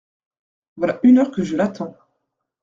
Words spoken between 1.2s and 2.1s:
que je l’attends…